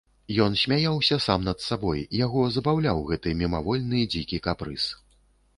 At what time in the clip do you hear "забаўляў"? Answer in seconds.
2.55-3.05